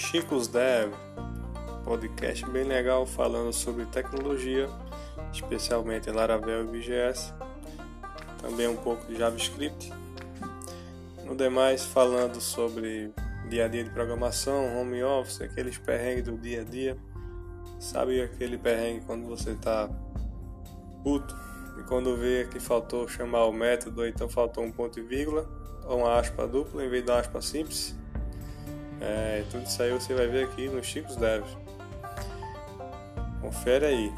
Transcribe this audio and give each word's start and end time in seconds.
Chicos 0.00 0.46
Dev, 0.46 0.94
podcast 1.84 2.48
bem 2.48 2.64
legal 2.64 3.04
falando 3.04 3.52
sobre 3.52 3.84
tecnologia, 3.84 4.66
especialmente 5.32 6.08
Laravel 6.08 6.62
e 6.62 6.78
VGS, 6.78 7.34
também 8.40 8.68
um 8.68 8.76
pouco 8.76 9.04
de 9.06 9.18
JavaScript. 9.18 9.92
No 11.26 11.34
demais, 11.34 11.84
falando 11.84 12.40
sobre 12.40 13.12
dia 13.50 13.66
a 13.66 13.68
dia 13.68 13.84
de 13.84 13.90
programação, 13.90 14.80
home 14.80 15.02
office, 15.02 15.42
aqueles 15.42 15.76
perrengues 15.76 16.24
do 16.24 16.38
dia 16.38 16.62
a 16.62 16.64
dia. 16.64 16.96
Sabe 17.78 18.22
aquele 18.22 18.56
perrengue 18.56 19.04
quando 19.04 19.26
você 19.26 19.56
tá 19.56 19.90
puto 21.02 21.36
e 21.78 21.82
quando 21.82 22.16
vê 22.16 22.46
que 22.50 22.60
faltou 22.60 23.06
chamar 23.08 23.44
o 23.44 23.52
método, 23.52 24.02
ou 24.02 24.06
então 24.06 24.28
faltou 24.28 24.64
um 24.64 24.70
ponto 24.70 24.98
e 24.98 25.02
vírgula, 25.02 25.46
ou 25.84 25.98
uma 25.98 26.18
aspa 26.18 26.46
dupla 26.46 26.82
em 26.82 26.88
vez 26.88 27.04
da 27.04 27.18
aspa 27.18 27.42
simples? 27.42 27.98
É, 29.00 29.44
tudo 29.50 29.64
isso 29.64 29.82
aí 29.82 29.90
você 29.90 30.14
vai 30.14 30.26
ver 30.26 30.44
aqui 30.44 30.68
no 30.68 30.82
Chicos 30.82 31.16
Dev. 31.16 31.44
Confere 33.40 33.86
aí. 33.86 34.12